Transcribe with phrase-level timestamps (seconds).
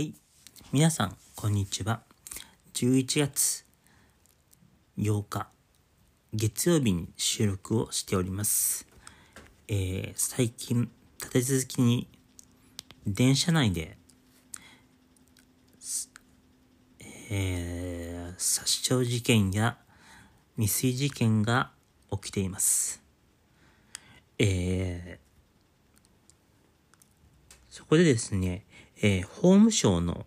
[0.00, 0.14] はい。
[0.72, 2.00] 皆さん、こんにちは。
[2.72, 3.66] 11月
[4.96, 5.50] 8日、
[6.32, 8.86] 月曜日に収録をしております。
[9.68, 12.08] えー、最近、立て続きに、
[13.06, 13.98] 電車内で、
[17.28, 19.76] えー、殺傷事件や
[20.56, 21.72] 未遂事件が
[22.10, 23.02] 起きています。
[24.38, 28.64] えー、そこでですね、
[29.02, 30.26] えー法務省の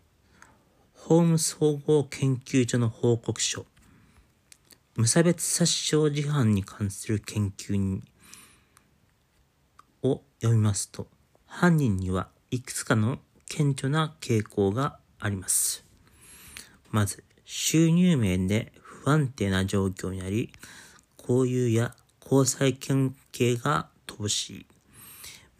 [0.95, 3.67] 法務総合研究所の報告書、
[4.95, 8.01] 無差別殺傷事犯に関する研究に
[10.01, 11.05] を読みますと、
[11.45, 15.85] 犯人にはいくつかの顕著な傾向があります。
[16.89, 20.51] まず、収入面で不安定な状況にあり、
[21.19, 24.65] 交友や交際関係が乏し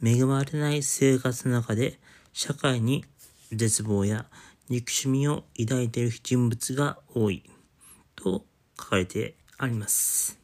[0.01, 0.15] い。
[0.17, 1.99] 恵まれない生活の中で
[2.33, 3.05] 社会に
[3.51, 4.25] 絶望や
[4.67, 7.43] 憎しみを抱いている人物が多い
[8.15, 8.45] と
[8.77, 10.39] 書かれてあります。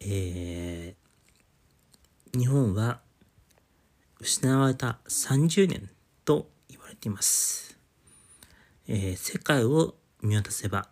[0.00, 3.00] えー、日本は
[4.20, 5.90] 失われた30年
[6.24, 7.78] と言われています。
[8.88, 10.88] えー世界を見渡せば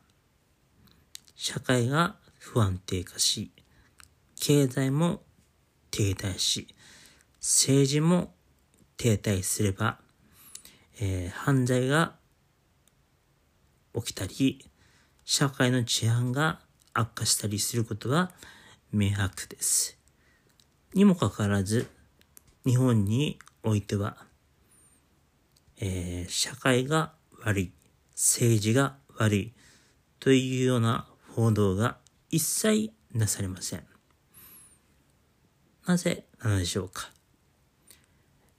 [1.34, 3.50] 社会が不安定化し、
[4.38, 5.22] 経済も
[5.90, 6.68] 停滞し、
[7.40, 8.32] 政治も
[9.02, 9.98] 停滞すれば、
[11.00, 12.14] えー犯罪が
[13.96, 14.70] 起きたり、
[15.24, 16.60] 社会の治安が
[16.94, 18.30] 悪化したりすることは
[18.92, 19.98] 明白です。
[20.94, 21.90] にもかかわらず、
[22.64, 24.18] 日本においては、
[25.80, 27.12] えー社会が
[27.44, 27.72] 悪い、
[28.14, 29.52] 政治が悪い
[30.20, 31.96] というような報道が
[32.30, 33.84] 一切なされません。
[35.88, 37.11] なぜなのでしょうか？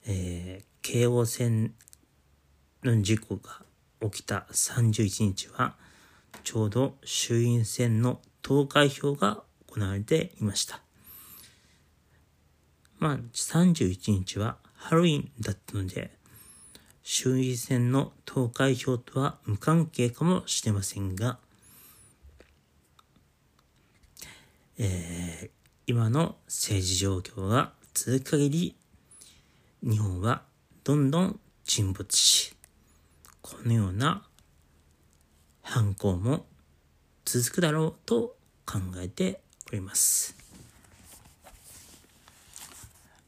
[0.06, 1.72] えー京王線
[2.82, 3.62] の事故が
[4.02, 5.76] 起きた31日は、
[6.42, 10.82] ちょうど衆院選の投開票が行われていました。
[12.98, 16.10] まあ、31日はハロウィンだったので、
[17.02, 21.38] 衆院選の投開票とは無関係かもしれませんが、
[24.76, 25.50] えー
[25.86, 28.76] 今の政治状況が続く限り、
[29.86, 30.40] 日本は
[30.82, 32.54] どんどん沈没し、
[33.42, 34.26] このような
[35.60, 36.46] 犯行も
[37.26, 38.34] 続くだろうと
[38.64, 40.34] 考えております。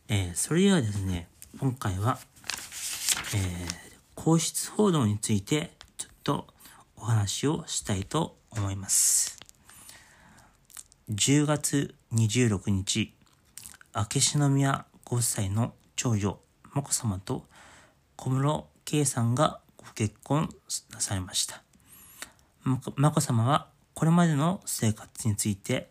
[0.09, 1.28] えーそれではですね、
[1.61, 2.19] 今回は、
[3.34, 6.47] えー皇室報道についてちょっと
[6.97, 9.38] お話をしたいと思います。
[11.11, 13.12] 10月26日、
[13.93, 16.38] 秋篠宮ご夫妻の長女、
[16.76, 17.47] 眞子さまと
[18.16, 20.50] 小室圭さんがご結婚
[20.92, 21.62] なされました。
[22.64, 25.91] 眞子さまはこれまでの生活について、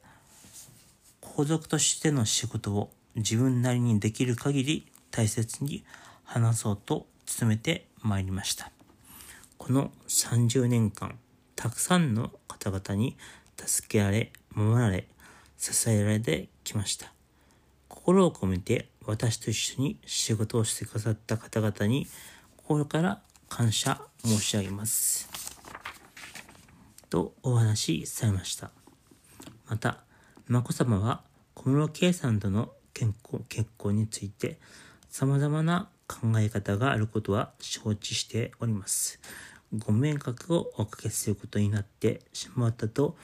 [1.22, 5.84] 皇族としての仕事を自分なりにできる限り大切に
[6.23, 7.07] 話そうと
[7.40, 8.72] 努めてまいりました。
[9.57, 11.17] この30年間、
[11.56, 13.17] たくさんの方々に
[13.57, 15.07] 助けられ、守られ、
[15.57, 17.15] 支えられてきました。
[18.06, 22.06] 心を込めて私と一緒に仕事をしてくださった方々に
[22.56, 25.28] 心から感謝申し上げます。
[27.10, 28.70] とお話しされました。
[29.68, 30.04] また、
[30.48, 31.24] 眞子さまは
[31.56, 34.60] 小室圭さんとの結婚結婚について
[35.10, 39.20] 様々な考え方があることは承知しております。
[39.76, 43.18] ご迷惑をおかけすることになってしまったと、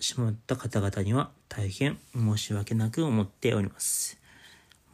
[0.00, 4.20] しまった方々には大変申し訳なく思っております。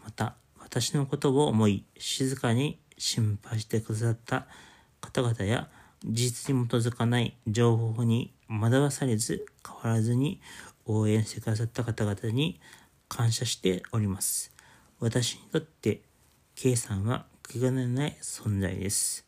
[0.05, 4.47] また、私のことを思い、静かに心配してくださった
[5.01, 5.69] 方々や、
[6.05, 10.41] 事実に基づかない情報に惑わされず、変わらずに
[10.87, 12.61] 応援してくださった方々に
[13.09, 14.53] 感謝しております。
[15.01, 16.03] 私にとって、
[16.55, 19.27] K さんは気兼ねない存在です。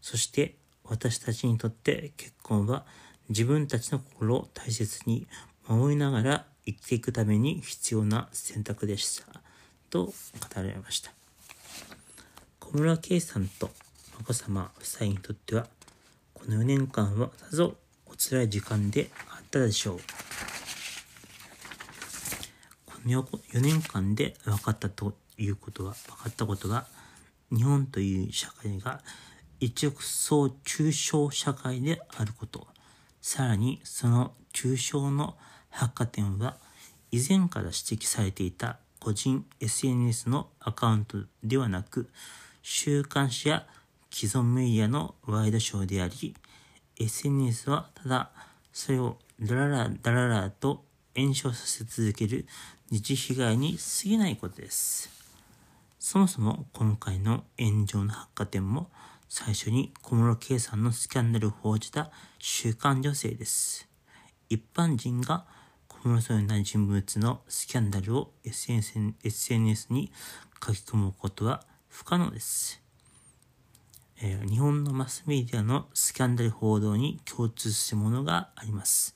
[0.00, 2.86] そして、私たちにとって結婚は
[3.28, 5.28] 自分たちの心を大切に
[5.68, 9.40] 守りながら生きていくために必要な選択でした。
[9.90, 10.12] と語
[10.54, 11.12] られました。
[12.58, 13.70] 小室圭さんと
[14.18, 15.66] 眞子さま夫妻にとっては、
[16.34, 17.74] この4年間はさぞ
[18.06, 20.00] お辛い時間であったでしょう。
[22.86, 26.86] この4年間で分かったということは、分かったことが、
[27.50, 29.00] 日本という社会が
[29.58, 32.68] 一億総中小社会であること、
[33.20, 35.36] さらにその中小の
[35.70, 36.56] 百貨店は
[37.10, 42.08] 以前から指摘されていた個人 SNS のアカウントではなく、
[42.62, 43.66] 週刊誌や
[44.10, 46.34] 既存メディアのワイドショーであり、
[46.98, 48.30] SNS はただ
[48.72, 50.84] それをダララダララと
[51.16, 52.46] 炎症させ続ける
[52.90, 55.08] 二次被害に過ぎないことです。
[55.98, 58.90] そもそも今回の炎上の発火点も
[59.28, 63.88] 最初に小室圭さんのスキャンダルを報じた週刊女性です。
[64.48, 65.46] 一般人が
[66.02, 70.10] 小室さんのような人物のスキャンダルを SNS に
[70.64, 72.80] 書き込むことは不可能です。
[74.22, 79.14] えー、日本のマスメディアのスキャンダル報道に共通するものがあります。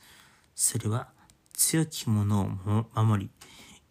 [0.55, 1.09] それは
[1.55, 2.49] 強き者を
[2.95, 3.31] 守り、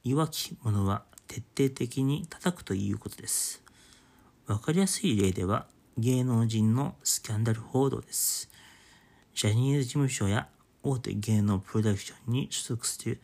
[0.04, 3.64] 弱き者は徹底的に叩くということです。
[4.46, 5.66] わかりやすい例では
[5.98, 8.52] 芸能人のスキャンダル報道です。
[9.34, 10.48] ジャニーズ事務所や
[10.86, 13.22] 大手芸能プロダクションに所属する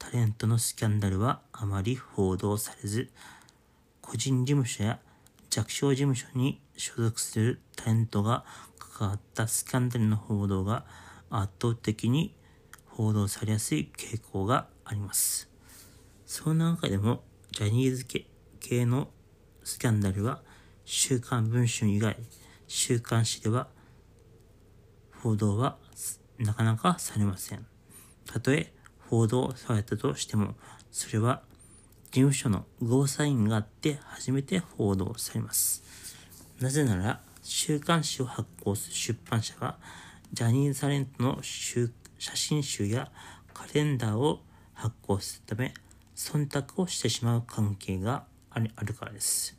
[0.00, 3.08] タレントのスキャンダルはあまり報道されず、
[4.02, 4.98] 個人事務所や
[5.48, 8.44] 弱小事務所に所属するタレントが
[8.78, 10.84] 関わったスキャンダルの報道が
[11.30, 12.34] 圧倒的に
[12.86, 15.48] 報道されやすい傾向があります。
[16.26, 17.22] その中でも
[17.52, 18.06] ジャニーズ
[18.58, 19.08] 系の
[19.62, 20.42] スキャンダルは
[20.84, 22.16] 週刊文春以外、
[22.66, 23.68] 週刊誌では
[25.22, 25.76] 報道は
[26.38, 27.66] なかなかされません。
[28.26, 28.72] たとえ
[29.08, 30.54] 報道されたとしても、
[30.90, 31.42] それは
[32.10, 35.82] 事務所のゴーサインがあって初めて報道されます。
[36.60, 39.76] なぜなら、週刊誌を発行する出版社が、
[40.32, 43.10] ジャニーズタレントの写真集や
[43.54, 44.40] カレンダーを
[44.74, 45.74] 発行するため、
[46.16, 49.56] 忖度をしてしまう関係があるからです。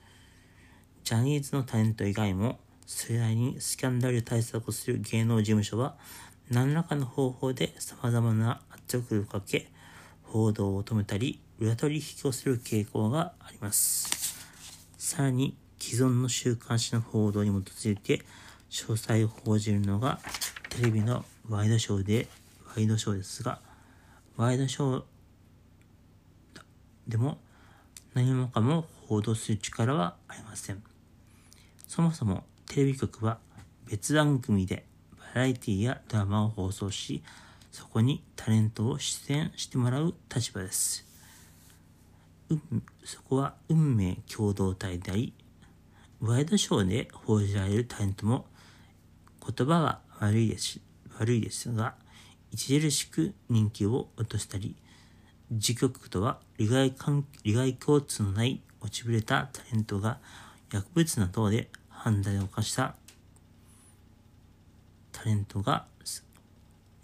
[1.04, 5.98] ジャニーズのタレント以外も、それなりにスキャンダル対策をする芸能事務所は、
[6.50, 9.68] 何らかの方法で様々な圧力をかけ、
[10.24, 14.36] 報道を止めたり、裏取引をする傾向があります。
[14.98, 18.24] さらに、既存の週刊誌の報道に基づいて、
[18.69, 20.19] 詳細を報じるのが、
[20.69, 22.28] テレビのワイドショーで、
[22.75, 23.60] ワイドショーですが、
[24.36, 25.04] ワイドショー
[27.10, 27.40] でも
[28.13, 30.81] 何もかも報道する力はありません。
[31.88, 33.40] そもそもテレビ局は
[33.88, 34.86] 別番組で
[35.34, 37.24] バラエティやドラマを放送し、
[37.72, 41.06] そこにタレントを出演してもらう立場です。
[43.04, 45.34] そこは運命共同体であり、
[46.20, 48.46] ワイドショーで報じられるタレントも
[49.56, 50.81] 言葉は悪いです
[51.20, 51.96] 悪いですが、
[52.54, 54.76] 著しく人気を落としたり、
[55.52, 56.94] 自局とは利害
[57.44, 60.18] 利害共通のない落ちぶれたタレントが
[60.72, 62.96] 薬物などで犯罪を犯した
[65.11, 65.85] タレントが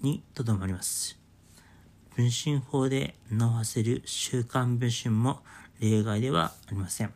[0.01, 1.17] にとどまります。
[2.15, 5.41] 文春法で名を馳せる週刊文春も
[5.79, 7.13] 例外ではありません。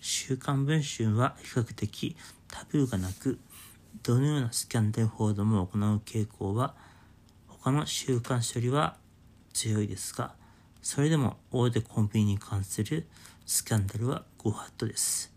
[0.00, 2.16] 週刊文春は比較的
[2.48, 3.38] タブーがなく、
[4.02, 6.74] どのようなスキャンダル報道も行う傾向は
[7.48, 8.96] 他の週刊誌よりは
[9.52, 10.34] 強いですが、
[10.82, 13.06] それでも大手コンビニに関する
[13.46, 15.32] スキャンダルはご法度です。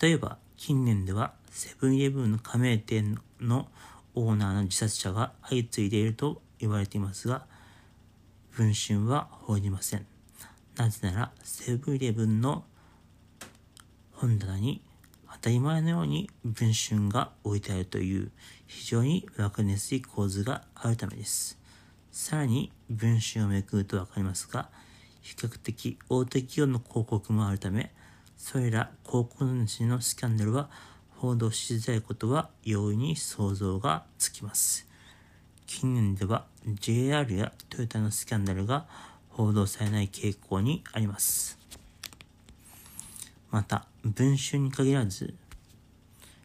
[0.00, 3.68] 例えば近年ではセブンイレブンの加盟店の
[4.14, 7.46] オーナーの自殺者が相次いでいると言われていますが、
[8.52, 10.06] 文春は報じません。
[10.76, 12.64] なぜなら、セブンイレブンの
[14.12, 14.82] 本棚に
[15.32, 18.30] 当たり前のように文春が置いてあるという
[18.66, 21.58] 非常に分かりやすい構図があるためです。
[22.10, 24.70] さらに文春をめくると分かりますが、
[25.20, 27.92] 比較的大手企業の広告もあるため、
[28.38, 30.70] それら広告主のスキャンダルは
[31.16, 34.86] 報道しづらいことは容易に想像がつきます。
[35.66, 36.46] 近年では
[36.80, 38.86] JR やトヨタのスキャンダルが
[39.30, 41.58] 報道されない傾向にあります。
[43.50, 45.34] また、文春に限らず、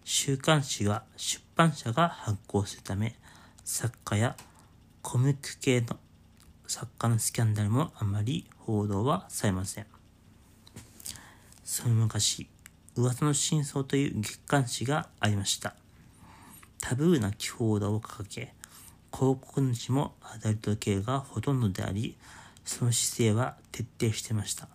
[0.03, 3.15] 週刊誌は出版社が発行するため、
[3.63, 4.35] 作家や
[5.01, 5.97] コミック系の
[6.67, 9.85] 作家のスキャンダルもあまり報道はされません。
[11.63, 12.47] その昔、
[12.95, 15.75] 噂の真相という月刊誌がありました。
[16.81, 18.53] タブーな記報道を掲げ、
[19.13, 22.17] 広告主もアダルト系がほとんどであり、
[22.65, 24.67] その姿勢は徹底してました。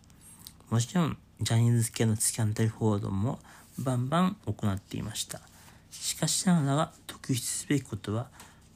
[0.70, 3.38] もちろん、ジャニーズ系のスキャンダル報道も
[3.78, 5.40] バンバン行っていました。
[5.90, 8.28] しかしながら特筆すべきことは、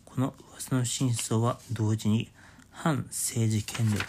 [0.04, 2.30] この噂の真相は同時に
[2.70, 4.04] 反政治権力、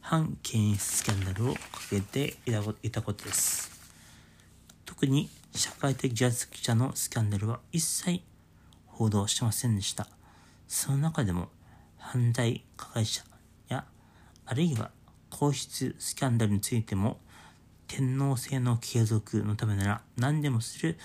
[0.00, 2.36] 反権威スキャンダルをかけて
[2.82, 3.75] いたことです。
[4.98, 8.22] 特に社会的ジャズ記者のスキャンダルは一切
[8.86, 10.08] 報道してませんでした。
[10.68, 11.50] その中でも
[11.98, 13.22] 犯罪加害者
[13.68, 13.84] や
[14.46, 14.90] あるいは
[15.28, 17.18] 皇室スキャンダルについても
[17.86, 20.96] 天皇制の継続のためなら何でもする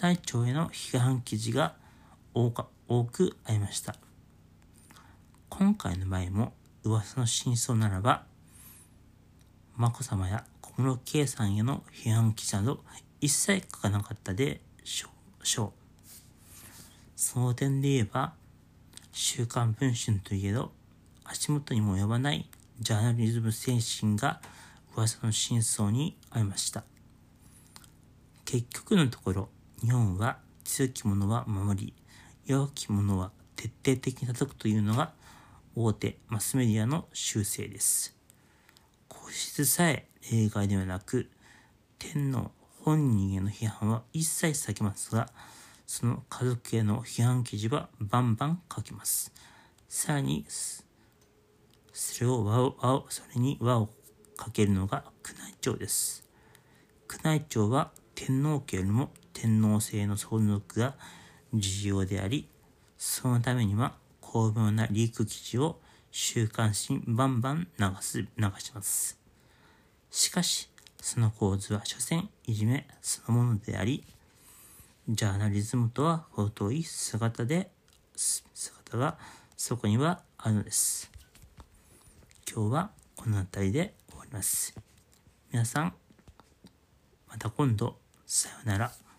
[0.00, 1.74] 宮内庁への批判記事が
[2.34, 3.96] 多くありました。
[5.48, 6.52] 今回の場合も
[6.84, 8.26] 噂の真相ならば、
[9.76, 12.84] 眞子さまや小室圭さんへの批判記事など
[13.24, 15.08] 一切書かなかったでしょ
[15.64, 15.72] う。
[17.16, 18.34] その点で言えば、
[19.12, 20.72] 週刊文春といえど、
[21.24, 22.50] 足元にも及ばない
[22.80, 24.42] ジャーナリズム精神が
[24.94, 26.84] 噂の真相にありました。
[28.44, 29.48] 結局のところ、
[29.80, 31.94] 日本は強き者は守り、
[32.44, 35.14] 弱き者は徹底的に叩くというのが
[35.74, 38.14] 大手マスメディアの習性です。
[39.08, 41.30] 皇室さえ例外ではなく、
[41.98, 42.50] 天皇
[42.84, 45.30] 本人への批判は一切避けますが、
[45.86, 49.32] その家族への批判記事はバンバン書きます。
[49.88, 50.44] さらに、
[51.94, 53.88] それを輪を、輪を、それに輪を
[54.36, 56.28] かけるのが宮内庁です。
[57.08, 60.94] 宮内庁は天皇家よりも天皇制の存続が
[61.54, 62.50] 重要であり、
[62.98, 69.18] そのためには巧妙なリーク記事を週刊誌にバンバン流す、流します。
[70.10, 70.68] しかし、
[71.04, 74.04] その構図は所詮いじめそのものであり、
[75.06, 77.68] ジャーナリズムとは程遠い姿で、
[78.16, 79.18] 姿が
[79.54, 81.12] そこにはあるのです。
[82.50, 84.74] 今日はこの辺りで終わります。
[85.52, 85.94] 皆さん、
[87.28, 89.13] また今度、さよなら。